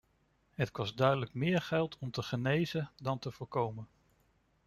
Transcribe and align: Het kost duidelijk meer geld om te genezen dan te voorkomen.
Het 0.53 0.71
kost 0.71 0.97
duidelijk 0.97 1.33
meer 1.33 1.61
geld 1.61 1.97
om 1.99 2.11
te 2.11 2.21
genezen 2.23 2.91
dan 2.95 3.19
te 3.19 3.31
voorkomen. 3.31 3.87